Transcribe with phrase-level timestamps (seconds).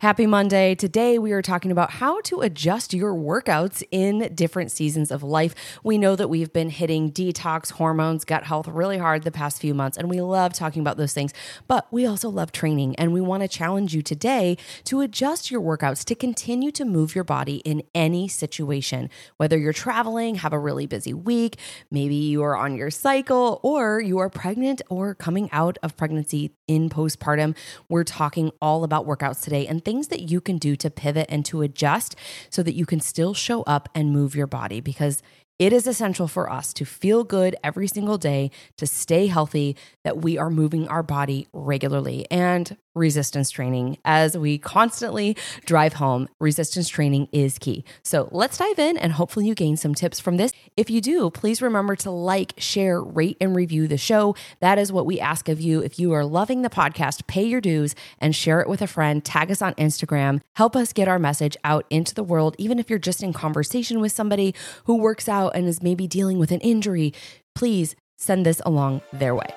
[0.00, 0.76] Happy Monday.
[0.76, 5.56] Today, we are talking about how to adjust your workouts in different seasons of life.
[5.82, 9.74] We know that we've been hitting detox, hormones, gut health really hard the past few
[9.74, 11.34] months, and we love talking about those things,
[11.66, 12.94] but we also love training.
[12.94, 17.16] And we want to challenge you today to adjust your workouts to continue to move
[17.16, 19.10] your body in any situation.
[19.36, 21.58] Whether you're traveling, have a really busy week,
[21.90, 26.52] maybe you are on your cycle, or you are pregnant or coming out of pregnancy
[26.68, 27.56] in postpartum,
[27.88, 31.46] we're talking all about workouts today and things that you can do to pivot and
[31.46, 32.14] to adjust
[32.50, 35.22] so that you can still show up and move your body because
[35.58, 40.18] it is essential for us to feel good every single day, to stay healthy, that
[40.18, 42.26] we are moving our body regularly.
[42.30, 47.84] And resistance training, as we constantly drive home, resistance training is key.
[48.02, 50.52] So let's dive in and hopefully you gain some tips from this.
[50.76, 54.34] If you do, please remember to like, share, rate, and review the show.
[54.60, 55.80] That is what we ask of you.
[55.80, 59.24] If you are loving the podcast, pay your dues and share it with a friend.
[59.24, 60.40] Tag us on Instagram.
[60.56, 64.00] Help us get our message out into the world, even if you're just in conversation
[64.00, 67.12] with somebody who works out and is maybe dealing with an injury.
[67.54, 69.48] Please send this along their way.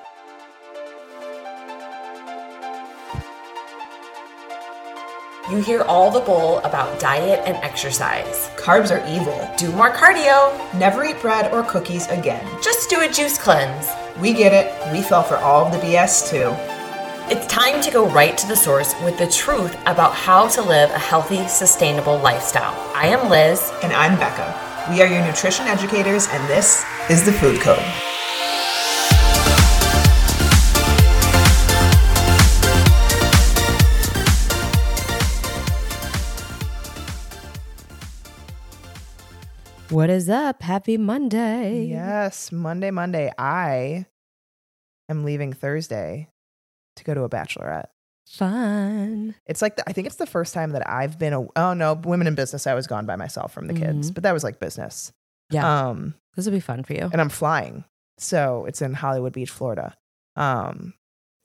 [5.50, 8.48] You hear all the bull about diet and exercise.
[8.56, 9.50] Carbs are evil.
[9.58, 10.50] Do more cardio.
[10.72, 12.46] Never eat bread or cookies again.
[12.62, 13.88] Just do a juice cleanse.
[14.20, 14.72] We get it.
[14.92, 16.54] We fell for all of the BS too.
[17.28, 20.90] It's time to go right to the source with the truth about how to live
[20.90, 22.74] a healthy, sustainable lifestyle.
[22.94, 23.72] I am Liz.
[23.82, 24.61] And I'm Becca.
[24.90, 27.78] We are your nutrition educators, and this is the Food Code.
[39.88, 40.62] What is up?
[40.62, 41.84] Happy Monday.
[41.84, 43.30] Yes, Monday, Monday.
[43.38, 44.06] I
[45.08, 46.28] am leaving Thursday
[46.96, 47.86] to go to a bachelorette.
[48.32, 49.34] Fun.
[49.46, 51.94] It's like the, I think it's the first time that I've been a oh no,
[51.94, 52.66] women in business.
[52.66, 54.14] I was gone by myself from the kids, Mhm.
[54.14, 55.12] but that was like business.
[55.50, 55.88] Yeah.
[55.88, 57.08] Um, this will be fun for you.
[57.12, 57.84] and I'm flying,
[58.18, 59.94] so it's in Hollywood Beach, Florida.
[60.34, 60.94] Um,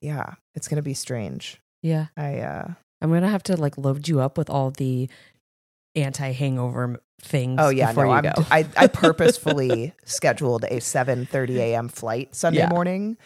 [0.02, 1.62] yeah, it's gonna be strange.
[1.84, 2.08] Yeah.
[2.16, 2.68] I uh,
[3.02, 5.10] I'm going to have to like load you up with all the
[5.96, 7.58] anti hangover things.
[7.62, 8.46] oh yeah, before no, go.
[8.50, 11.90] I I purposefully scheduled a 7:30 a.m.
[11.90, 12.70] flight Sunday Yeah.
[12.70, 13.18] morning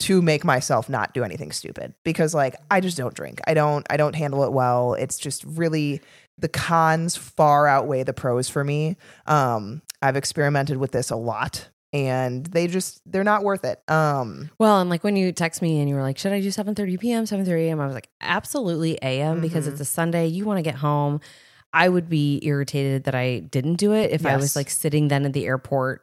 [0.00, 3.40] to make myself not do anything stupid because like I just don't drink.
[3.46, 4.94] I don't I don't handle it well.
[4.94, 6.00] It's just really
[6.38, 8.96] the cons far outweigh the pros for me.
[9.26, 13.82] Um I've experimented with this a lot and they just they're not worth it.
[13.90, 16.48] Um Well, and like when you text me and you were like, "Should I do
[16.48, 19.40] 7:30 p.m., 7:30 a.m.?" I was like, "Absolutely a.m.
[19.40, 19.72] because Mhm.
[19.72, 20.26] it's a Sunday.
[20.26, 21.20] You want to get home."
[21.72, 25.24] I would be irritated that I didn't do it if I was like sitting then
[25.24, 26.02] at the airport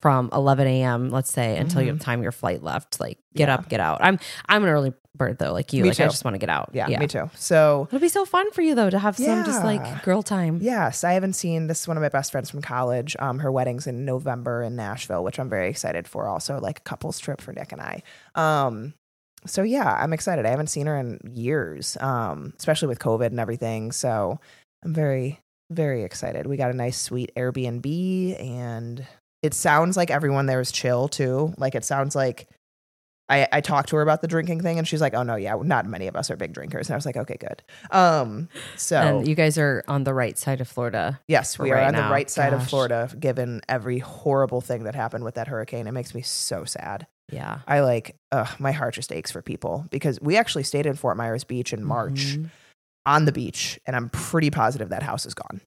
[0.00, 1.10] from 11 a.m.
[1.10, 2.00] Let's say until your Mhm.
[2.00, 3.00] time your flight left.
[3.00, 3.54] Like, get Yeah.
[3.54, 3.98] up, get out.
[4.00, 5.82] I'm I'm an early bird though, like you.
[5.82, 6.70] Me like I just want to get out.
[6.72, 7.28] yeah, me too.
[7.34, 10.60] So It'll be so fun for you though to have some just like girl time.
[10.62, 11.80] Yes, I haven't seen this.
[11.82, 13.16] is One of my best friends from college.
[13.18, 16.28] Um, her wedding's in November in Nashville, which I'm very excited for.
[16.28, 18.02] Also, like a couples trip for Nick and I.
[18.36, 18.94] Um,
[19.46, 20.46] so yeah, I'm excited.
[20.46, 23.90] I haven't seen her in years, um, especially with COVID and everything.
[23.90, 24.38] So
[24.84, 26.46] I'm very, very excited.
[26.46, 29.04] We got a nice, sweet Airbnb, and
[29.42, 31.54] it sounds like everyone there is chill too.
[31.58, 32.48] Like it sounds like.
[33.30, 35.54] I, I talked to her about the drinking thing and she's like, oh no, yeah,
[35.62, 36.88] not many of us are big drinkers.
[36.88, 37.62] And I was like, okay, good.
[37.90, 41.20] Um, so And you guys are on the right side of Florida.
[41.28, 42.06] Yes, we are on now.
[42.08, 45.86] the right side of Florida, given every horrible thing that happened with that hurricane.
[45.86, 47.06] It makes me so sad.
[47.30, 47.58] Yeah.
[47.68, 51.18] I like, ugh, my heart just aches for people because we actually stayed in Fort
[51.18, 52.48] Myers Beach in March Mhm.
[53.04, 55.60] on the beach, and I'm pretty positive that house is gone.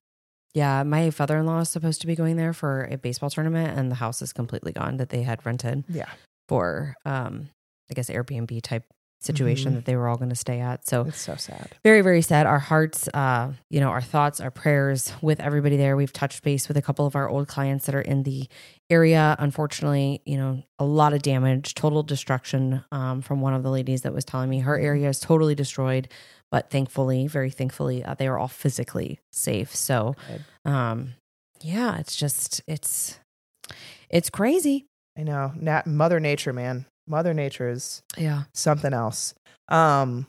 [0.54, 3.78] Yeah, my father in law is supposed to be going there for a baseball tournament,
[3.78, 6.10] and the house is completely gone that they had rented Yeah,
[6.48, 7.48] for, um,
[7.90, 8.84] I guess, Airbnb type
[9.20, 9.74] situation Mhm.
[9.76, 10.84] that they were all going to stay at.
[10.86, 11.68] So it's so sad.
[11.84, 12.44] very, very sad.
[12.44, 15.96] Our hearts, uh, you know, our thoughts, our prayers with everybody there.
[15.96, 18.48] We've touched base with a couple of our old clients that are in the
[18.90, 19.36] area.
[19.38, 24.02] Unfortunately, you know, a lot of damage, total destruction um, from one of the ladies
[24.02, 26.08] that was telling me her area is totally destroyed.
[26.52, 29.74] But thankfully, very thankfully, uh, they are all physically safe.
[29.74, 30.14] So,
[30.64, 31.14] um,
[31.62, 33.18] yeah, it's just it's
[34.10, 34.84] it's crazy.
[35.18, 35.52] I know.
[35.56, 36.84] Nat- Mother Nature, man.
[37.08, 38.44] Mother Nature is Yeah.
[38.54, 39.34] something else.
[39.68, 40.26] Um,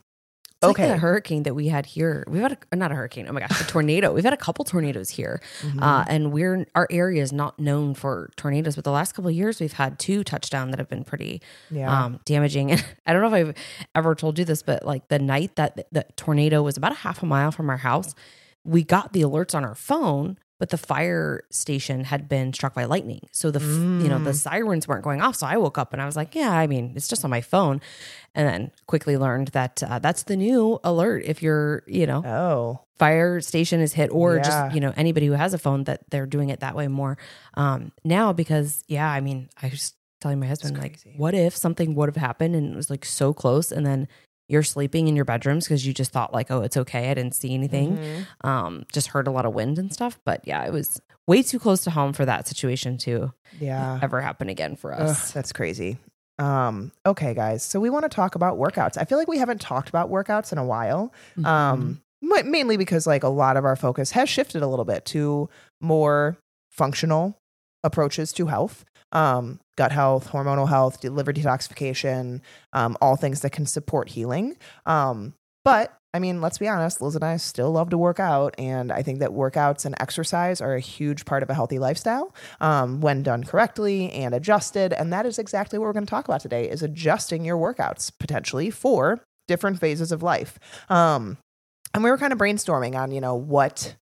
[0.63, 0.83] okay.
[0.83, 2.23] like the hurricane that we had here.
[2.27, 3.25] We've had a, not a hurricane.
[3.29, 4.13] Oh my gosh, a tornado.
[4.13, 5.81] We've had a couple tornadoes here, Mhm.
[5.81, 8.75] uh, and we're our area is not known for tornadoes.
[8.75, 12.05] But the last couple of years, we've had two touchdown that have been pretty yeah.
[12.05, 12.71] um, damaging.
[12.71, 13.55] And I don't know if I've
[13.95, 17.21] ever told you this, but like the night that the tornado was about a half
[17.21, 18.15] a mile from our house,
[18.63, 22.85] we got the alerts on our phone but the fire station had been struck by
[22.85, 23.21] lightning.
[23.31, 24.35] So the, f you know, the Mm.
[24.35, 25.35] sirens weren't going off.
[25.35, 27.41] So I woke up and I was like, yeah, I mean, it's just on my
[27.41, 27.81] phone.
[28.35, 31.23] And then quickly learned that uh, that's the new alert.
[31.25, 34.43] If you're, you know, Oh, fire station is hit or Yeah.
[34.43, 37.17] just you know anybody who has a phone that they're doing it that way more
[37.55, 41.95] um now because yeah i mean i was telling my husband like what if something
[41.95, 44.07] would have happened and it was like so close and then
[44.49, 47.35] you're sleeping in your bedrooms because you just thought like oh it's okay i didn't
[47.35, 48.47] see anything Mhm.
[48.47, 51.59] um just heard a lot of wind and stuff but yeah it was way too
[51.59, 53.99] close to home for that situation to yeah.
[54.01, 55.97] ever happen again for Ugh, us that's crazy.
[56.39, 57.63] Um, okay, guys.
[57.63, 58.97] So we want to talk about workouts.
[58.97, 61.13] I feel like we haven't talked about workouts in a while.
[61.37, 61.45] Mm-hmm.
[61.45, 65.47] Um, mainly because like a lot of our focus has shifted a little bit to
[65.79, 66.37] more
[66.71, 67.37] functional
[67.83, 72.41] approaches to health, um, gut health, hormonal health, liver detoxification,
[72.73, 74.57] um, all things that can support healing.
[74.85, 75.33] Um,
[75.63, 78.53] but I mean, let's be honest, Liz and I still love to work out.
[78.59, 82.35] And I think that workouts and exercise are a huge part of a healthy lifestyle
[82.61, 84.93] um, when done correctly and adjusted.
[84.93, 88.11] And that is exactly what we're going to talk about today is adjusting your workouts
[88.19, 90.59] potentially for different phases of life.
[90.87, 91.37] Um,
[91.95, 93.95] and we were kind of brainstorming on, you know, what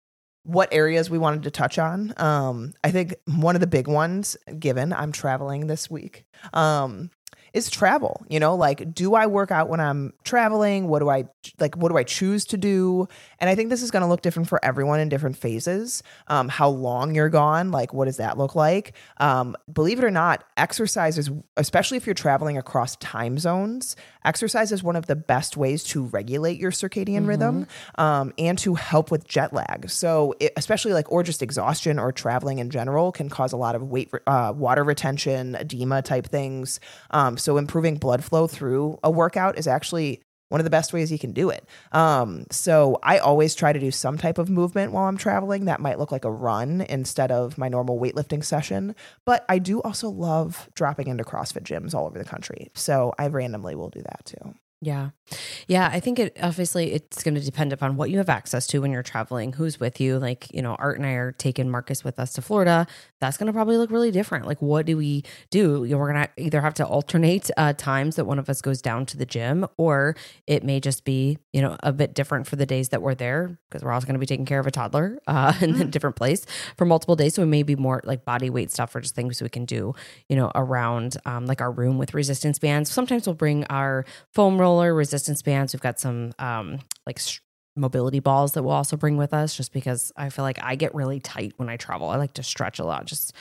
[0.43, 2.15] what areas we wanted to touch on.
[2.17, 7.11] Um, I think one of the big ones, given I'm traveling this week, um,
[7.53, 8.25] is travel.
[8.29, 10.87] You know, like, do I work out when I'm traveling?
[10.89, 11.25] What do I
[11.59, 11.77] like?
[11.77, 13.09] What do I choose to do?
[13.39, 16.03] And I think this is going to look different for everyone in different phases.
[16.29, 18.95] Um, how long you're gone, like, what does that look like?
[19.19, 24.73] Um, believe it or not, exercise is, especially if you're traveling across time zones, exercise
[24.73, 29.11] is one of the best ways to regulate your circadian rhythm um, and to help
[29.11, 29.91] with jet lag.
[29.91, 33.75] So, it, especially like, or just exhaustion or traveling in general can cause a lot
[33.75, 36.81] of weight, uh, water retention, edema type things.
[37.11, 41.11] Um, so, improving blood flow through a workout is actually one of the best ways
[41.11, 41.65] you can do it.
[41.93, 45.65] Um, so I always try to do some type of movement while I'm traveling.
[45.65, 48.95] That might look like a run instead of my normal weightlifting session.
[49.25, 52.71] But I do also love dropping into CrossFit gyms all over the country.
[52.75, 54.55] So I randomly will do that too.
[54.83, 55.11] Yeah.
[55.69, 55.89] Yeah.
[55.93, 58.91] I think it obviously it's going to depend upon what you have access to when
[58.91, 60.19] you're traveling, who's with you.
[60.19, 62.87] Like, you know, Art and I are taking Marcus with us to Florida.
[63.21, 64.47] That's going to probably look really different.
[64.47, 65.85] Like, what do we do?
[65.85, 68.63] You know, we're going to either have to alternate uh, times that one of us
[68.63, 70.17] goes down to the gym, or
[70.47, 73.59] it may just be, you know, a bit different for the days that we're there
[73.69, 76.17] because we're also going to be taking care of a toddler uh, in a different
[76.17, 76.47] place
[76.79, 77.35] for multiple days.
[77.35, 79.95] So it may be more like body weight stuff or just things we can do,
[80.31, 82.91] you know, around um, like our room with resistance bands.
[82.91, 85.73] Sometimes we'll bring our foam roller, resistance bands.
[85.73, 87.19] We've got some um, like
[87.77, 90.95] mobility balls that we'll also bring with us just because I feel like I get
[90.95, 92.09] really tight when I travel.
[92.09, 93.33] I like to stretch a lot, just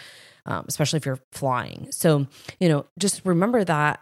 [0.45, 1.87] um, especially if you're flying.
[1.91, 2.27] So,
[2.59, 3.99] you know, just remember that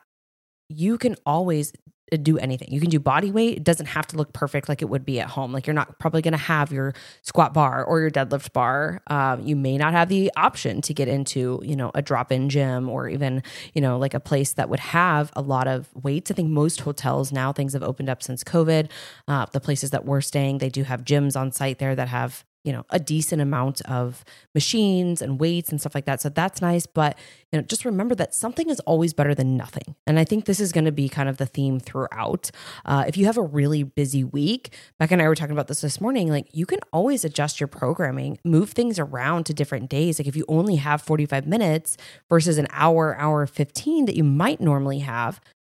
[0.69, 1.73] you can always
[2.11, 2.69] do anything.
[2.71, 3.57] You can do body weight.
[3.57, 5.51] It doesn't have to look perfect like it would be at home.
[5.51, 9.01] Like you're not probably going to have your squat bar or your deadlift bar.
[9.07, 12.47] Um, you may not have the option to get into, you know, a drop in
[12.47, 13.43] gym or even,
[13.73, 16.31] you know, like a place that would have a lot of weights.
[16.31, 18.89] I think most hotels now, things have opened up since COVID.
[19.27, 22.45] Uh, the places that we're staying, they do have gyms on site there that have
[22.63, 24.23] you know a decent amount of
[24.53, 26.21] machines and weights and stuff like that.
[26.21, 26.85] So that's nice.
[26.85, 27.17] But
[27.51, 29.95] you know just remember that something is always better than nothing.
[30.05, 32.51] And i think this is going to be kind of the theme throughout.
[32.85, 35.81] Uh, if you have a really busy week becca and i were talking about this
[35.81, 40.19] this morning like you can always adjust your programming move things around to different days.
[40.19, 41.97] Like if you only have 45 minutes
[42.29, 45.39] versus an hour hour 15 that you might normally have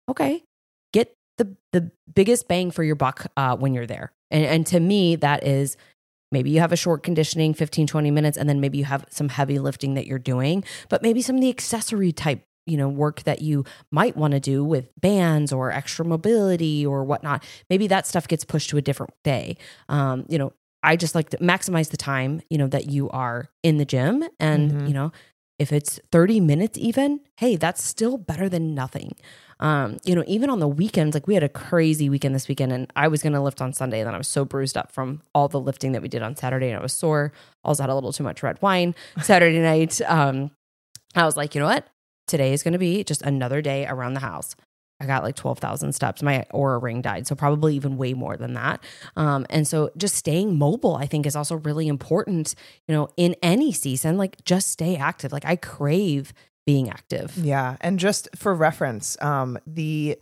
[0.10, 0.44] okay
[0.94, 4.12] get the the biggest bang for your buck uh, when you're there.
[4.32, 5.78] And, and to me that is
[6.32, 9.30] maybe you have a short conditioning 15 20 minutes and then maybe you have some
[9.30, 13.24] heavy lifting that you're doing but maybe some of the accessory type you know work
[13.24, 17.42] that you might want to do with bands or extra mobility or whatnot.
[17.70, 19.56] Maybe that stuff gets pushed to a different day.
[19.90, 20.52] Um, you know
[20.84, 24.24] i just like to maximize the time you know that you are in the gym
[24.40, 24.88] and Mhm.
[24.90, 25.12] you know
[25.58, 29.14] if it's 30 minutes even hey that's still better than nothing
[29.60, 32.72] um, you know, even on the weekends, like we had a crazy weekend this weekend,
[32.72, 34.92] and I was going to lift on Sunday, and then I was so bruised up
[34.92, 37.32] from all the lifting that we did on Saturday, and I was sore.
[37.64, 40.00] Also had a little too much red wine Saturday night.
[40.02, 40.52] Um,
[41.16, 41.88] I was like, you know what?
[42.28, 44.56] Today is going to be just another day around the house.
[45.00, 46.24] I got like 12,000 steps.
[46.24, 47.28] My Oura ring died.
[47.28, 48.84] So probably even way more than that.
[49.16, 52.56] Um, and so just staying mobile, I think is also really important,
[52.88, 55.32] you know, in any season, like just stay active.
[55.32, 56.34] Like I crave
[56.68, 57.36] being active.
[57.38, 57.78] Yeah.
[57.82, 60.20] And just for reference, um, the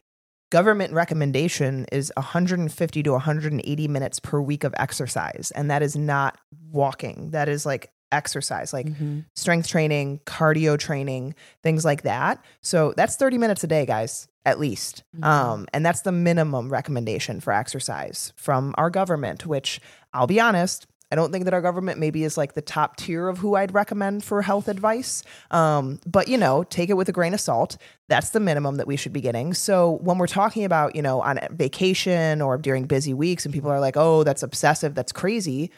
[0.52, 5.52] government recommendation is 150 to 180 minutes per week of exercise.
[5.56, 6.38] And that is not
[6.72, 9.26] walking, that is like exercise, like Mhm.
[9.36, 11.34] strength training, cardio training,
[11.64, 12.42] things like that.
[12.62, 15.04] So that's 30 minutes a day, guys, at least.
[15.18, 15.26] Mhm.
[15.26, 19.82] Um, and that's the minimum recommendation for exercise from our government, which
[20.14, 20.86] I'll be honest,
[21.16, 23.74] I don't think that our government maybe is like the top tier of who I'd
[23.74, 25.24] recommend for health advice.
[25.50, 27.78] Um, but you know, take it with a grain of salt.
[28.10, 29.54] That's the minimum that we should be getting.
[29.54, 33.72] So when we're talking about, you know, on vacation or during busy weeks and people
[33.72, 35.72] are like, "Oh, that's obsessive, that's crazy."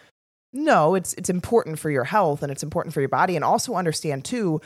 [0.54, 3.76] No, it's it's important for your health and it's important for your body and also
[3.76, 4.60] understand too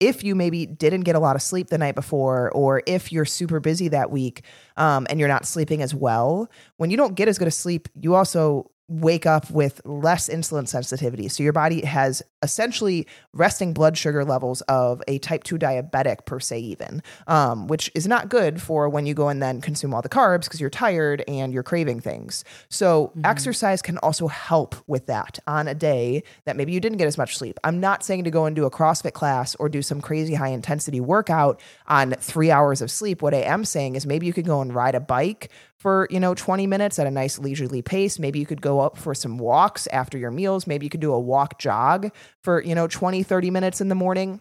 [0.00, 3.24] if you maybe didn't get a lot of sleep the night before, or if you're
[3.24, 4.42] super busy that week
[4.76, 7.88] um, and you're not sleeping as well, when you don't get as good a sleep,
[8.00, 11.28] you also wake up with less insulin sensitivity.
[11.28, 16.38] So your body has essentially resting blood sugar levels of a type 2 diabetic, per
[16.38, 20.02] se, even, um, which is not good for when you go and then consume all
[20.02, 22.44] the carbs because you're tired and you're craving things.
[22.68, 23.24] So mm-hmm.
[23.24, 27.16] exercise can also help with that on a day that maybe you didn't get as
[27.16, 27.58] much sleep.
[27.64, 30.48] I'm not saying to go and do a CrossFit class or do some crazy high
[30.48, 33.22] intensity workout on three hours of sleep.
[33.22, 35.50] What I am saying is maybe you could go and ride a bike
[35.84, 38.18] for, you know, 20 minutes at a nice leisurely pace.
[38.18, 40.66] Maybe you could go up for some walks after your meals.
[40.66, 42.10] Maybe you could do a walk jog
[42.42, 44.40] for, you know, 20, 30 minutes in the morning.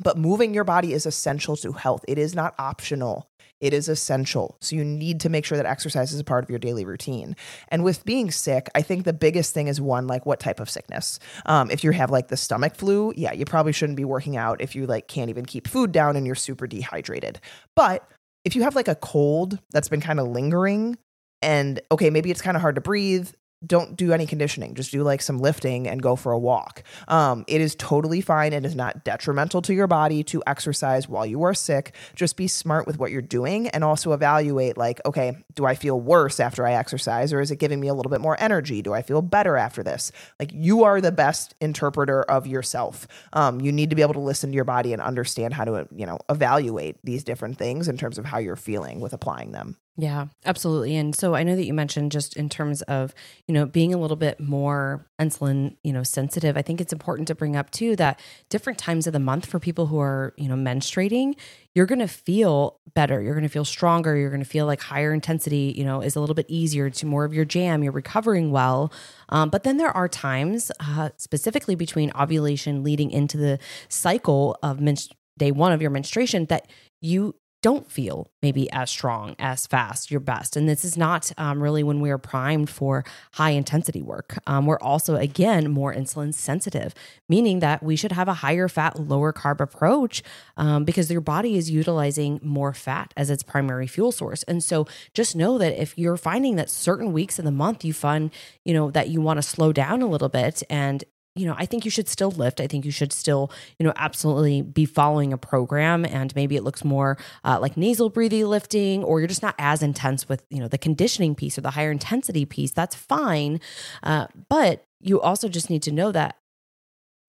[0.00, 2.04] But moving your body is essential to health.
[2.06, 3.28] It is not optional.
[3.60, 4.56] It is essential.
[4.60, 7.34] So you need to make sure that exercise is a part of your daily routine.
[7.70, 10.70] And with being sick, I think the biggest thing is one, like what type of
[10.70, 11.18] sickness.
[11.44, 14.60] Um, if you have like the stomach flu, yeah, you probably shouldn't be working out
[14.60, 17.40] if you like can't even keep food down and you're super dehydrated.
[17.74, 18.08] But
[18.48, 20.96] if you have like a cold that's been kind of lingering
[21.42, 23.28] and okay, maybe it's kind of hard to breathe,
[23.66, 24.74] don't do any conditioning.
[24.74, 26.82] Just do like some lifting and go for a walk.
[27.08, 28.52] Um, it is totally fine.
[28.52, 31.94] and is not detrimental to your body to exercise while you are sick.
[32.14, 36.00] Just be smart with what you're doing and also evaluate like, okay, do I feel
[36.00, 38.82] worse after I exercise or is it giving me a little bit more energy?
[38.82, 40.12] Do I feel better after this?
[40.38, 43.08] Like, you are the best interpreter of yourself.
[43.32, 45.88] Um, you need to be able to listen to your body and understand how to,
[45.94, 49.76] you know, evaluate these different things in terms of how you're feeling with applying them.
[50.00, 50.94] Yeah, absolutely.
[50.94, 53.12] And so I know that you mentioned just in terms of,
[53.48, 56.56] you know, being a little bit more insulin, you know, sensitive.
[56.56, 59.58] I think it's important to bring up too that different times of the month for
[59.58, 61.34] people who are, you know, menstruating,
[61.74, 63.20] you're going to feel better.
[63.20, 64.16] You're going to feel stronger.
[64.16, 67.04] You're going to feel like higher intensity, you know, is a little bit easier to
[67.06, 67.82] more of your jam.
[67.82, 68.92] You're recovering well.
[69.30, 74.80] Um, but then there are times, uh, specifically between ovulation leading into the cycle of
[74.80, 76.66] menstruation day one of your menstruation that
[77.00, 80.56] you don't feel maybe as strong, as fast, your best.
[80.56, 84.38] And this is not um, really when we are primed for high intensity work.
[84.46, 86.94] Um, we're also, again, more insulin sensitive,
[87.28, 90.22] meaning that we should have a higher fat, lower carb approach
[90.56, 94.44] um, because your body is utilizing more fat as its primary fuel source.
[94.44, 97.92] And so just know that if you're finding that certain weeks in the month you
[97.92, 98.30] find,
[98.64, 101.02] you know, that you want to slow down a little bit and
[101.38, 102.60] you know, I think you should still lift.
[102.60, 106.04] I think you should still, you know, absolutely be following a program.
[106.04, 109.82] And maybe it looks more uh, like nasal breathing lifting, or you're just not as
[109.82, 112.72] intense with, you know, the conditioning piece or the higher intensity piece.
[112.72, 113.60] That's fine.
[114.02, 116.36] Uh, but you also just need to know that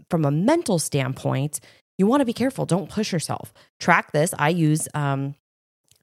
[0.10, 1.60] from a mental standpoint,
[1.98, 2.66] you want to be careful.
[2.66, 3.54] Don't push yourself.
[3.80, 4.34] Track this.
[4.40, 5.36] I use um,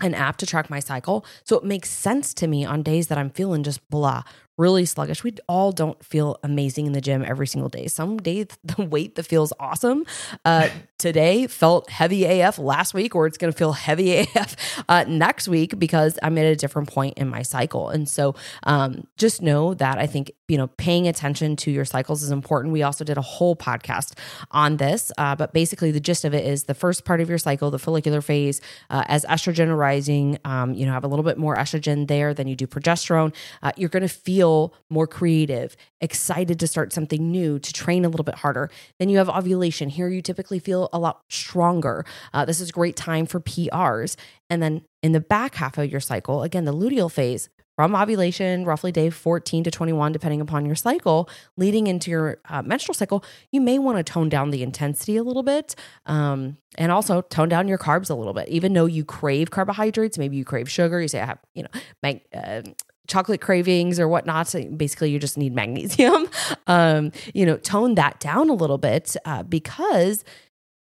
[0.00, 1.24] an app to track my cycle.
[1.44, 4.22] So it makes sense to me on days that I'm feeling just blah,
[4.56, 5.22] really sluggish.
[5.22, 7.86] We all don't feel amazing in the gym every single day.
[7.88, 10.04] Some days the weight that feels awesome
[10.44, 14.56] uh, today felt heavy AF last week, or it's going to feel heavy AF
[14.88, 17.90] uh, next week because I'm at a different point in my cycle.
[17.90, 22.22] And so um, just know that I think, you know, paying attention to your cycles
[22.22, 22.72] is important.
[22.72, 24.16] We also did a whole podcast
[24.52, 27.38] on this, uh, but basically the gist of it is the first part of your
[27.38, 31.36] cycle, the follicular phase, uh, as estrogen rising, um, you know, have a little bit
[31.36, 33.34] more estrogen there than you do progesterone.
[33.62, 38.04] Uh, you're going to feel feel more creative, excited to start something new, to train
[38.04, 38.70] a little bit harder.
[39.00, 39.88] Then you have ovulation.
[39.88, 42.04] Here you typically feel a lot stronger.
[42.32, 44.16] Uh, this is a great time for PRs.
[44.48, 48.64] And then in the back half of your cycle, again, the luteal phase, from ovulation,
[48.64, 53.22] roughly day 14 to 21, depending upon your cycle, leading into your uh, menstrual cycle,
[53.52, 55.74] you may want to tone down the intensity a little bit
[56.06, 58.48] um, and also tone down your carbs a little bit.
[58.48, 61.80] Even though you crave carbohydrates, maybe you crave sugar, you say, I have, you know,
[62.02, 62.62] my, uh,
[63.06, 64.48] chocolate cravings or whatnot.
[64.48, 66.28] So basically, you just need magnesium.
[66.68, 70.24] Um, you know, tone that down a little bit uh, because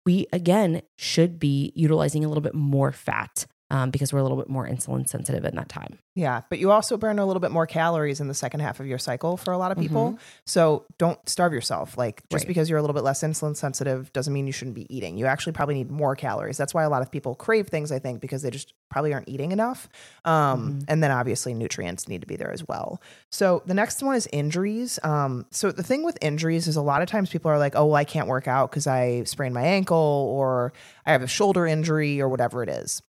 [0.05, 4.37] we again should be utilizing a little bit more fat um, because we're a little
[4.37, 5.99] bit more insulin sensitive in that time.
[6.15, 8.87] Yeah, but you also burn a little bit more calories in the second half of
[8.87, 10.11] your cycle for a lot of people.
[10.11, 10.21] Mm-hmm.
[10.45, 11.97] So don't starve yourself.
[11.97, 12.47] Like just right.
[12.47, 15.17] because you're a little bit less insulin sensitive doesn't mean you shouldn't be eating.
[15.17, 16.57] You actually probably need more calories.
[16.57, 19.29] That's why a lot of people crave things, I think, because they just probably aren't
[19.29, 19.89] eating enough.
[20.25, 20.79] Um, mm-hmm.
[20.87, 23.01] And then obviously nutrients need to be there as well.
[23.31, 24.97] So the next one is injuries.
[25.03, 27.85] Um, so the thing with injuries is a lot of times people are like, oh,
[27.85, 30.73] well, I can't work out because I sprained my ankle or
[31.05, 33.03] I have a shoulder injury or whatever it is.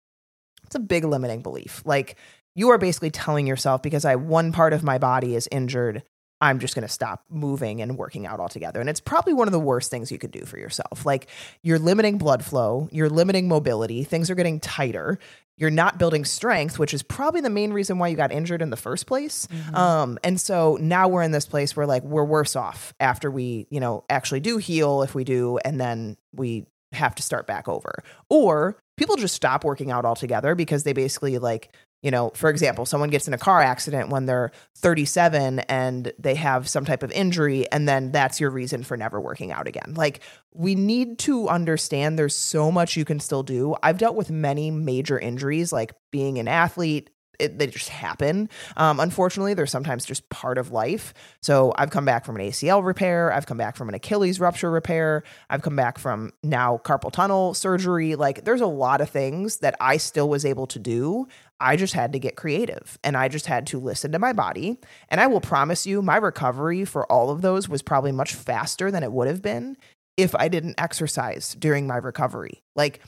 [0.76, 1.82] A big limiting belief.
[1.86, 2.18] Like
[2.56, 6.04] you are basically telling yourself because I one part of my body is injured,
[6.42, 8.80] I'm just going to stop moving and working out altogether.
[8.80, 11.06] And it's probably one of the worst things you could do for yourself.
[11.06, 11.28] Like
[11.64, 15.18] you're limiting blood flow, you're limiting mobility, things are getting tighter.
[15.58, 18.72] You're not building strength, which is probably the main reason why you got injured in
[18.72, 19.48] the first place.
[19.48, 19.76] Mm-hmm.
[19.76, 23.66] Um, and so now we're in this place where like we're worse off after we,
[23.70, 27.70] you know, actually do heal if we do, and then we have to start back
[27.70, 28.04] over.
[28.30, 31.74] Or people just stop working out altogether because they basically like
[32.06, 36.36] you know, for example, someone gets in a car accident when they're 37 and they
[36.36, 39.96] have some type of injury, and then that's your reason for never working out again.
[39.96, 40.22] Like,
[40.54, 43.76] we need to understand there's so much you can still do.
[43.82, 47.10] I've dealt with many major injuries, like being an athlete,
[47.40, 48.50] it, they just happen.
[48.78, 51.14] Um, unfortunately, they're sometimes just part of life.
[51.42, 53.32] So I've come back from an ACL repair.
[53.32, 55.24] I've come back from an Achilles rupture repair.
[55.50, 58.16] I've come back from now carpal tunnel surgery.
[58.16, 61.28] Like there's a lot of things that I still was able to do.
[61.60, 64.78] I just had to get creative and I just had to listen to my body.
[65.10, 68.92] And I will promise you, my recovery for all of those was probably much faster
[68.92, 69.78] than it would have been
[70.18, 72.62] if I didn't exercise during my recovery.
[72.76, 73.02] Like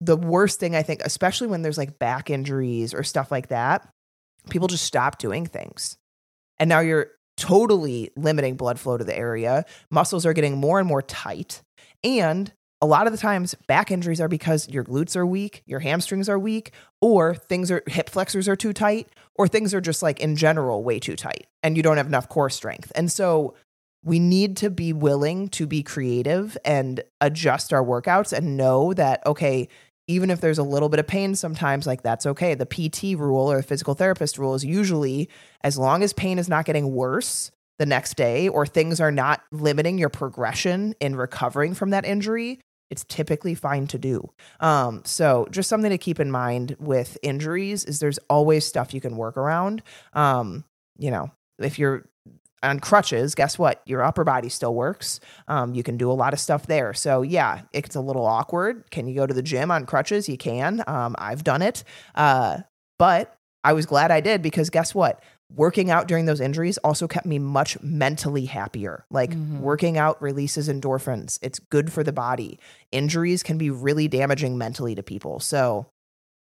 [0.00, 3.88] the worst thing I think, especially when there's like back injuries or stuff like that,
[4.50, 5.96] people just stop doing things.
[6.58, 9.64] And now you're totally limiting blood flow to the area.
[9.90, 11.62] Muscles are getting more and more tight.
[12.04, 15.80] And a lot of the times, back injuries are because your glutes are weak, your
[15.80, 20.02] hamstrings are weak, or things are hip flexors are too tight, or things are just
[20.02, 22.92] like in general way too tight and you don't have enough core strength.
[22.94, 23.54] And so
[24.04, 29.26] we need to be willing to be creative and adjust our workouts and know that,
[29.26, 29.68] okay,
[30.08, 32.54] even if there's a little bit of pain sometimes, like that's okay.
[32.54, 35.28] The PT rule or the physical therapist rule is usually
[35.62, 39.42] as long as pain is not getting worse the next day or things are not
[39.50, 44.30] limiting your progression in recovering from that injury, it's typically fine to do.
[44.60, 49.00] Um, so just something to keep in mind with injuries is there's always stuff you
[49.00, 49.82] can work around.
[50.12, 50.64] Um,
[50.98, 52.08] you know, if you're
[52.66, 53.80] on crutches, guess what?
[53.86, 55.20] Your upper body still works.
[55.48, 56.92] Um, you can do a lot of stuff there.
[56.92, 58.90] So yeah, it's a little awkward.
[58.90, 60.28] Can you go to the gym on crutches?
[60.28, 60.82] You can.
[60.86, 62.58] Um, I've done it, uh,
[62.98, 65.22] but I was glad I did because guess what?
[65.54, 69.04] Working out during those injuries also kept me much mentally happier.
[69.10, 69.60] Like mm-hmm.
[69.60, 71.38] working out releases endorphins.
[71.40, 72.58] It's good for the body.
[72.90, 75.38] Injuries can be really damaging mentally to people.
[75.38, 75.86] So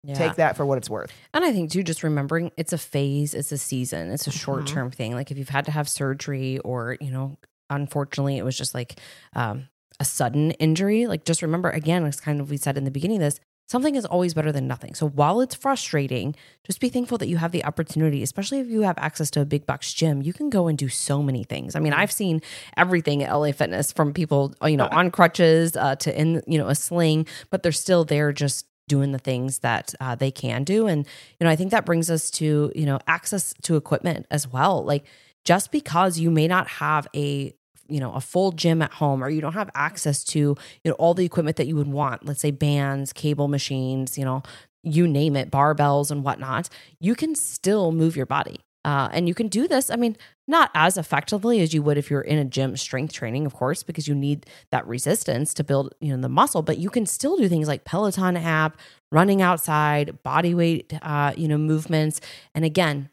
[0.05, 0.15] yeah.
[0.15, 1.11] Take that for what it's worth.
[1.33, 4.67] And I think too, just remembering it's a phase, it's a season, it's a short
[4.67, 4.97] term mm-hmm.
[4.97, 5.15] thing.
[5.15, 7.39] Like if you've had to have surgery or, you know,
[7.71, 9.01] unfortunately it was just like
[9.35, 12.91] um, a sudden injury, like just remember again, it's kind of we said in the
[12.91, 14.95] beginning of this, something is always better than nothing.
[14.95, 18.83] So while it's frustrating, just be thankful that you have the opportunity, especially if you
[18.83, 21.75] have access to a big box gym, you can go and do so many things.
[21.75, 22.43] I mean, I've seen
[22.77, 26.69] everything at LA Fitness from people, you know, on crutches uh, to in, you know,
[26.69, 30.87] a sling, but they're still there just doing the things that uh, they can do.
[30.87, 31.07] And
[31.39, 34.85] you know i think that brings us to you know access to equipment as well.
[34.85, 35.05] Like
[35.45, 37.55] just because you may not have a
[37.89, 40.93] you know a full gym at home or you don't have access to you know
[40.93, 44.43] all the equipment that you would want let's say bands cable machines you know
[44.83, 46.69] you name it barbells and whatnot
[46.99, 50.17] you can still move your body uh, and you can do this, I mean,
[50.47, 53.83] not as effectively as you would if you're in a gym strength training, of course,
[53.83, 57.37] because you need that resistance to build, you know, the muscle, but you can still
[57.37, 58.79] do things like Peloton app,
[59.11, 62.21] running outside, body weight, uh, you know, movements.
[62.55, 63.09] And again,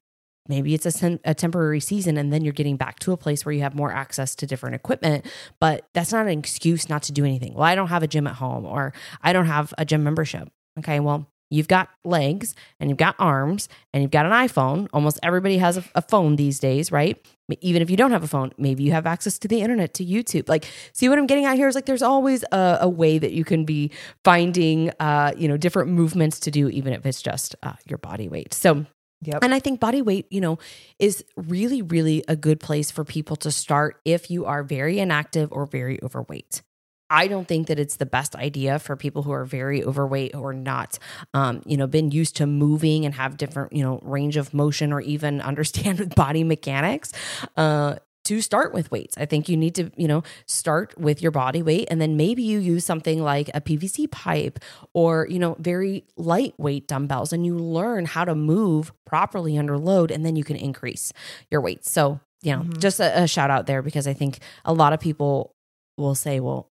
[0.48, 3.46] maybe it's a, sen- a temporary season and then you're getting back to a place
[3.46, 5.26] where you have more access to different equipment
[5.60, 8.26] but that's not an excuse not to do anything well i don't have a gym
[8.26, 12.90] at home or i don't have a gym membership okay well You've got legs and
[12.90, 14.88] you've got arms and you've got an iPhone.
[14.94, 17.24] Almost everybody has a, a, phone these days, right?
[17.60, 20.06] Even if you don't have a phone, maybe you have access to the internet, to
[20.06, 20.48] YouTube.
[20.48, 23.34] Like, see what I'm getting at here is like there's always a, a way that
[23.34, 23.92] you can be
[24.24, 28.30] finding, uh, you know, different movements to do, even if it's just uh, your body
[28.30, 28.54] weight.
[28.54, 28.86] So,
[29.24, 29.44] Yep.
[29.44, 30.58] And I think body weight, you know,
[30.98, 35.52] is really, really a good place for people to start if you are very inactive
[35.52, 36.64] or very overweight.
[37.12, 40.54] I don't think that it's the best idea for people who are very overweight or
[40.54, 40.98] not,
[41.34, 44.94] um, you know, been used to moving and have different, you know, range of motion
[44.94, 47.12] or even understand body mechanics.
[47.58, 49.18] Uh, to start with weights.
[49.18, 52.44] I think you need to, you know, start with your body weight and then maybe
[52.44, 54.60] you use something like a PVC pipe
[54.94, 60.12] or, you know, very lightweight dumbbells and you learn how to move properly under load
[60.12, 61.12] and then you can increase
[61.50, 61.84] your weight.
[61.84, 62.80] So, you know, mm-hmm.
[62.80, 65.56] just a, a shout out there because I think a lot of people
[65.98, 66.71] will say, well,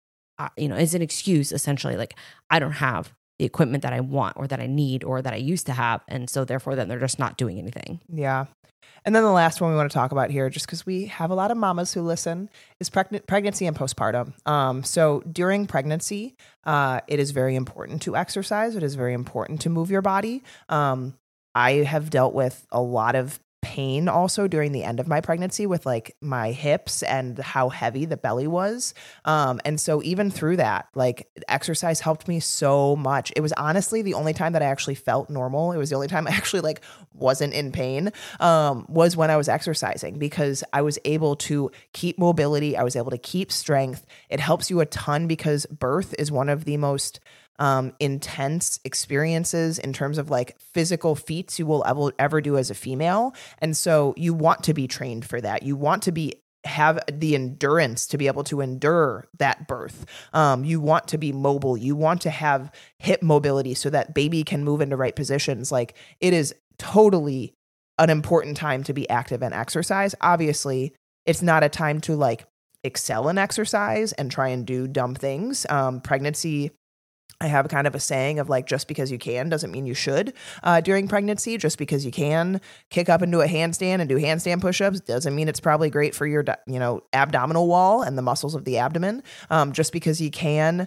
[0.56, 2.14] you know, is an excuse essentially like
[2.50, 5.36] I don't have the equipment that I want or that I need or that I
[5.36, 6.02] used to have.
[6.08, 8.00] And so therefore then they're just not doing anything.
[8.12, 8.46] Yeah.
[9.04, 11.30] And then the last one we want to talk about here, just because we have
[11.30, 12.50] a lot of mamas who listen,
[12.80, 14.34] is preg- pregnancy and postpartum.
[14.46, 18.76] Um, so during pregnancy, uh, it is very important to exercise.
[18.76, 20.42] It is very important to move your body.
[20.68, 21.14] Um,
[21.54, 25.64] I have dealt with a lot of pain also during the end of my pregnancy
[25.64, 28.94] with like my hips and how heavy the belly was.
[29.24, 33.32] Um, and so even through that, like exercise helped me so much.
[33.36, 35.70] It was honestly the only time that I actually felt normal.
[35.70, 36.80] It was the only time I actually like
[37.14, 42.18] wasn't in pain um, was when I was exercising because I was able to keep
[42.18, 42.76] mobility.
[42.76, 44.04] I was able to keep strength.
[44.28, 47.20] It helps you a ton because birth is one of the most
[47.60, 52.70] um, intense experiences in terms of like physical feats you will ever, ever do as
[52.70, 53.34] a female.
[53.58, 55.62] And so you want to be trained for that.
[55.62, 60.04] You want to be have the endurance to be able to endure that birth.
[60.34, 61.76] Um, you want to be mobile.
[61.76, 65.72] You want to have hip mobility so that baby can move into right positions.
[65.72, 67.54] Like it is totally
[67.98, 70.14] an important time to be active and exercise.
[70.20, 70.94] Obviously,
[71.24, 72.46] it's not a time to like
[72.84, 75.66] excel in exercise and try and do dumb things.
[75.68, 76.72] Um, pregnancy
[77.40, 79.94] I have kind of a saying of like, just because you can doesn't mean you
[79.94, 81.56] should uh, during pregnancy.
[81.56, 85.48] Just because you can kick up into a handstand and do handstand push-ups doesn't mean
[85.48, 89.22] it's probably great for your, you know, abdominal wall and the muscles of the abdomen.
[89.48, 90.86] Um, just because you can,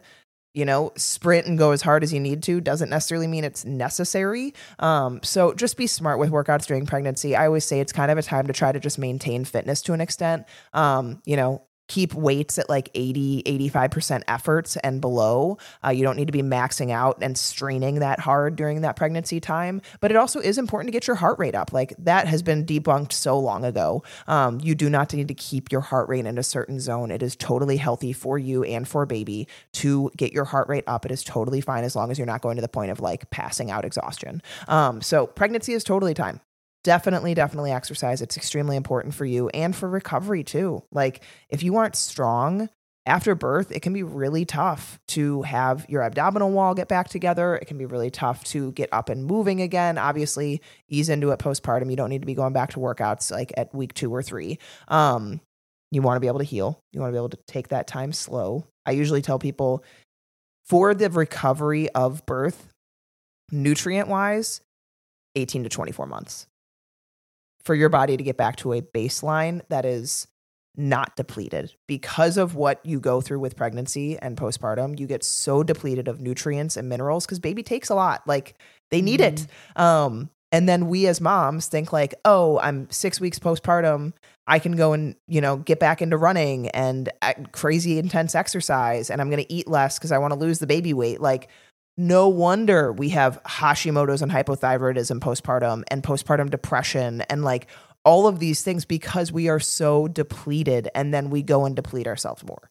[0.54, 3.66] you know, sprint and go as hard as you need to doesn't necessarily mean it's
[3.66, 4.54] necessary.
[4.78, 7.36] Um, so just be smart with workouts during pregnancy.
[7.36, 9.94] I always say it's kind of a time to try to just maintain fitness to
[9.94, 10.46] an extent.
[10.74, 15.58] Um, you know, keep weights at like 80 85% efforts and below.
[15.84, 19.40] Uh, you don't need to be maxing out and straining that hard during that pregnancy
[19.40, 19.82] time.
[20.00, 21.74] But it also is important to get your heart rate up.
[21.74, 24.04] Like that has been debunked so long ago.
[24.28, 27.12] Um, you do not need to keep your heart rate in a certain zone.
[27.12, 31.06] It is totally healthy for you and for baby to get your heart rate up.
[31.06, 33.30] It is totally fine as long as you're not going to the point of like
[33.30, 34.42] passing out exhaustion.
[34.68, 36.40] Um, so pregnancy is totally time
[36.84, 38.22] definitely definitely exercise.
[38.22, 40.84] It's extremely important for you and for recovery too.
[40.92, 42.70] Like if you aren't strong
[43.06, 47.56] after birth it can be really tough to have your abdominal wall get back together.
[47.56, 49.98] It can be really tough to get up and moving again.
[49.98, 51.90] Obviously ease into it postpartum.
[51.90, 54.58] You don't need to be going back to workouts like at week 2 or 3
[54.90, 55.42] um
[55.92, 56.80] you want to be able to heal.
[56.92, 58.66] You want to be able to take that time slow.
[58.84, 59.84] I usually tell people
[60.66, 62.70] for the recovery of birth
[63.52, 64.62] nutrient wise
[65.36, 66.48] 18 to 24 months
[67.66, 70.28] for your body to get back to a baseline that is
[70.76, 71.74] not depleted.
[71.88, 76.20] Because of what you go through with pregnancy and postpartum you get so depleted of
[76.20, 78.28] nutrients and minerals because baby takes a lot.
[78.28, 78.56] Like
[78.92, 79.28] they need mm.
[79.28, 84.14] it um and then we as moms think like oh i'm six weeks postpartum.
[84.46, 87.10] I can go and you know get back into running and
[87.52, 90.68] crazy intense exercise and i'm going to eat less because i want to lose the
[90.68, 91.22] baby weight.
[91.22, 91.50] Like
[91.98, 97.68] no wonder we have Hashimoto's and hypothyroidism postpartum and postpartum depression and like
[98.06, 102.08] all of these things because we are so depleted and then we go and deplete
[102.08, 102.70] ourselves more.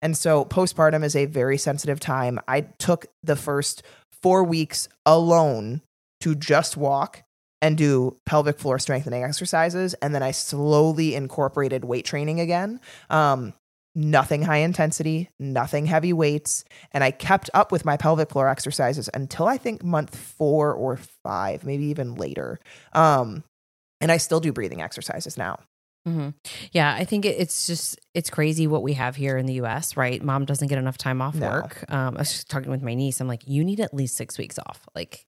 [0.00, 2.38] And so postpartum is a very sensitive time.
[2.46, 3.82] I took the first
[4.22, 5.82] four weeks alone
[6.20, 7.22] to just walk
[7.60, 9.94] and do pelvic floor strengthening exercises.
[9.94, 12.80] And then I slowly incorporated weight training again.
[13.10, 13.54] Um,
[13.94, 16.64] nothing high intensity, nothing heavy weights.
[16.92, 20.96] And I kept up with my pelvic floor exercises until I think month four or
[20.96, 22.60] five, maybe even later.
[22.92, 23.44] Um,
[24.00, 25.58] and I still do breathing exercises now.
[26.06, 26.30] Mm-hmm.
[26.72, 29.96] Yeah, I think it's just it's crazy what we have here in the U.S.
[29.96, 31.48] Right, mom doesn't get enough time off no.
[31.48, 31.84] work.
[31.88, 33.20] Um, I was just talking with my niece.
[33.20, 34.86] I'm like, you need at least six weeks off.
[34.94, 35.26] Like,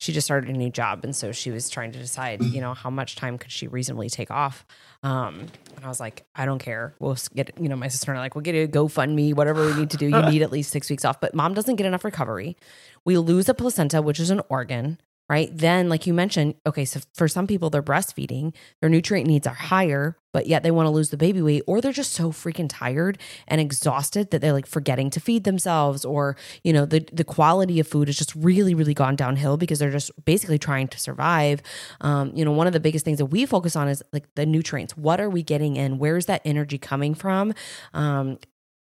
[0.00, 2.72] she just started a new job, and so she was trying to decide, you know,
[2.72, 4.64] how much time could she reasonably take off.
[5.02, 6.94] Um, and I was like, I don't care.
[6.98, 9.74] We'll get, you know, my sister and I like, we'll get a GoFundMe, whatever we
[9.74, 10.08] need to do.
[10.08, 11.20] You need at least six weeks off.
[11.20, 12.56] But mom doesn't get enough recovery.
[13.04, 14.98] We lose a placenta, which is an organ
[15.30, 15.56] right?
[15.56, 19.54] Then, like you mentioned, okay, so for some people, they're breastfeeding, their nutrient needs are
[19.54, 22.66] higher, but yet they want to lose the baby weight, or they're just so freaking
[22.68, 23.16] tired
[23.46, 27.78] and exhausted that they're like forgetting to feed themselves, or, you know, the, the quality
[27.78, 31.62] of food has just really, really gone downhill because they're just basically trying to survive.
[32.00, 34.44] Um, you know, one of the biggest things that we focus on is like the
[34.44, 34.96] nutrients.
[34.96, 35.98] What are we getting in?
[35.98, 37.54] Where's that energy coming from?
[37.94, 38.40] Um,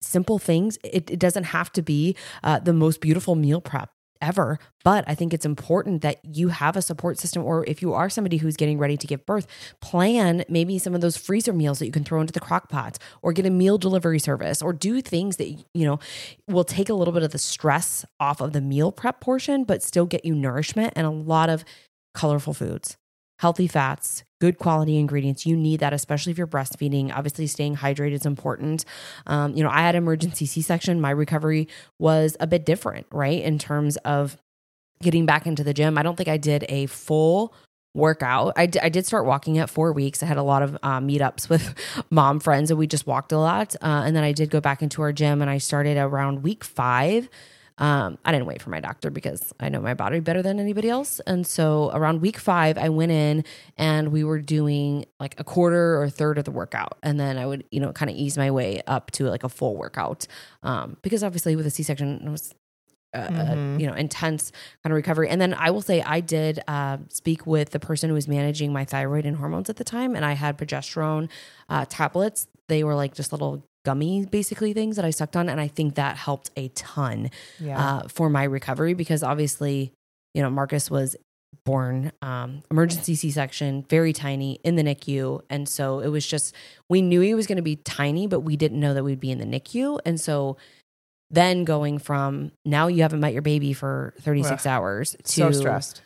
[0.00, 0.78] simple things.
[0.84, 3.90] It, it, doesn't have to be uh, the most beautiful meal prep
[4.20, 4.59] ever.
[4.85, 8.11] But I think it's important that you have a support system, or if you are
[8.11, 9.46] somebody who's getting ready to give birth,
[9.80, 12.98] plan maybe some of those freezer meals that you can throw into the crock pots,
[13.22, 15.98] or get a meal delivery service, or do things that, you know,
[16.48, 19.83] will take a little bit of the stress off of the meal prep portion, but
[19.83, 21.64] still get you nourishment and a lot of
[22.14, 22.96] colorful foods
[23.40, 25.46] healthy fats, good quality ingredients.
[25.46, 27.14] You need that, especially if you're breastfeeding.
[27.14, 28.85] Obviously, staying hydrated is important.
[29.26, 31.00] Um, you know, I had emergency C section.
[31.00, 33.42] My recovery was a bit different, right?
[33.42, 34.37] In terms of
[35.03, 35.96] getting back into the gym.
[35.96, 37.55] I don't think I did a full
[37.94, 38.53] workout.
[38.57, 40.22] I, d- I did start walking at four weeks.
[40.22, 41.74] I had a lot of uh, meetups with
[42.11, 43.74] mom friends and we just walked a lot.
[43.76, 46.64] Uh, and then I did go back into our gym and I started around week
[46.64, 47.29] five
[47.80, 50.88] Um, I didn't wait for my doctor because I know my body better than anybody
[50.90, 51.18] else.
[51.26, 53.42] And so around week five, I went in
[53.78, 56.98] and we were doing like a quarter or a third of the workout.
[57.02, 59.48] And then I would, you know, kind of ease my way up to like a
[59.48, 60.26] full workout.
[60.62, 62.54] Um, because obviously with a C section, it was
[63.12, 63.80] uh, Mhm.
[63.80, 64.52] you know intense
[64.84, 68.08] kind of recovery and then i will say i did uh, speak with the person
[68.08, 71.28] who was managing my thyroid and hormones at the time and i had progesterone
[71.68, 75.60] uh, tablets they were like just little gummy basically things that i sucked on and
[75.60, 77.78] i think that helped a ton Yeah.
[77.78, 79.92] uh, for my recovery because obviously
[80.34, 81.16] you know marcus was
[81.64, 86.54] born um, emergency c-section very tiny in the nicu and so it was just
[86.88, 89.30] we knew he was going to be tiny but we didn't know that we'd be
[89.30, 90.56] in the nicu and so
[91.30, 96.02] then going from now you haven't met your baby for 36 hours to so stressed.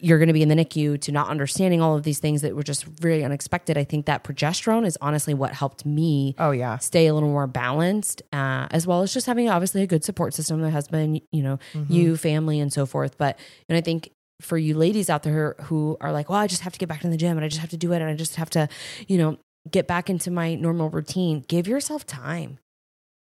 [0.00, 2.54] You're going to be in the NICU to not understanding all of these things that
[2.54, 3.76] were just really unexpected.
[3.76, 6.78] I think that progesterone is honestly what helped me Oh yeah.
[6.78, 10.34] stay a little more balanced, uh, as well as just having obviously a good support
[10.34, 11.90] system, my husband, you know, Mhm.
[11.90, 13.18] you, family, and so forth.
[13.18, 16.62] But and I think for you ladies out there who are like, well, I just
[16.62, 18.08] have to get back in the gym and I just have to do it and
[18.08, 18.68] I just have to,
[19.08, 19.36] you know,
[19.68, 21.44] get back into my normal routine.
[21.48, 22.58] Give yourself time.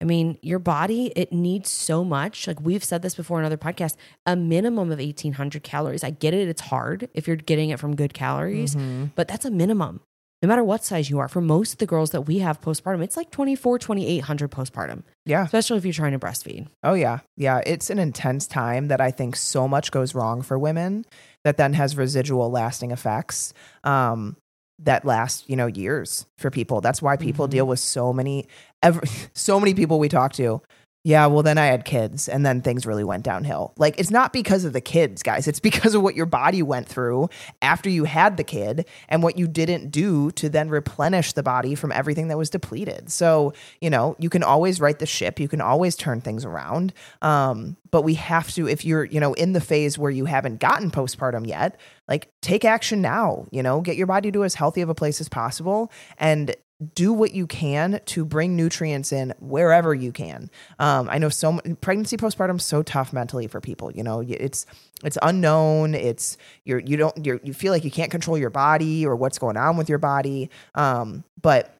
[0.01, 2.45] I mean, your body, it needs so much.
[2.47, 6.03] Like we've said this before in other podcasts, a minimum of 1800 calories.
[6.03, 6.47] I get it.
[6.47, 9.11] It's hard if you're getting it from good calories, Mhm.
[9.15, 10.01] but that's a minimum.
[10.43, 13.01] No matter what size you are, for most of the girls that we have postpartum,
[13.01, 15.45] it's like 24, 2800 postpartum, Yeah.
[15.45, 16.67] especially if you're trying to breastfeed.
[16.83, 17.21] Oh yeah.
[17.35, 17.61] Yeah.
[17.65, 21.05] It's an intense time that I think so much goes wrong for women
[21.43, 23.51] that then has residual lasting effects.
[23.83, 24.35] Um,
[24.79, 26.81] that last, you know, years for people.
[26.81, 27.51] That's why people Mhm.
[27.51, 28.45] deal with so many
[28.87, 29.01] ever
[29.33, 30.61] so many people we talk to.
[31.07, 33.73] Yeah, well then I had kids and then things really went downhill.
[33.77, 35.47] Like it's not because of the kids, guys.
[35.47, 37.29] It's because of what your body went through
[37.61, 41.75] after you had the kid and what you didn't do to then replenish the body
[41.75, 43.09] from everything that was depleted.
[43.09, 46.93] So, you know, you can always right the ship, you can always turn things around.
[47.21, 50.59] Um, but we have to if you're, you know, in the phase where you haven't
[50.59, 54.81] gotten postpartum yet, like take action now, you know, get your body to as healthy
[54.81, 56.53] of a place as possible and
[56.93, 60.49] do what you can to bring nutrients in wherever you can.
[60.77, 63.91] Um, I know so pregnancy postpartum so tough mentally for people.
[63.91, 64.65] You know, it's
[65.03, 65.95] it's unknown.
[65.95, 69.39] It's you're you don't you're, you feel like you can't control your body or what's
[69.39, 70.49] going on with your body.
[70.75, 71.75] Um, but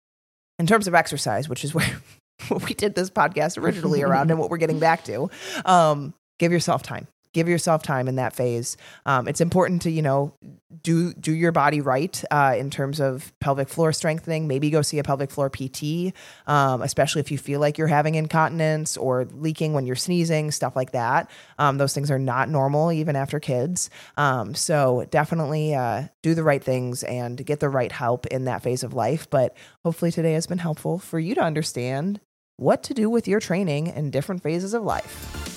[0.58, 2.02] in terms of exercise, which is where
[2.48, 5.30] what we did this podcast originally around and what we're getting back to,
[5.66, 7.08] um, give yourself time.
[7.38, 8.78] Give yourself time in that phase.
[9.06, 10.34] Um, it's important to you know
[10.82, 14.47] do do your body right uh, in terms of pelvic floor strengthening.
[14.47, 16.15] Maybe go see a pelvic floor PT,
[16.47, 20.76] um, especially if you feel like you're having incontinence or leaking when you're sneezing, stuff
[20.76, 21.30] like that.
[21.60, 23.91] Um, those things are not normal even after kids.
[24.17, 28.63] Um, so definitely uh, do the right things and get the right help in that
[28.63, 29.30] phase of life.
[29.30, 32.19] But hopefully today has been helpful for you to understand
[32.56, 35.57] what to do with your training in different phases of life.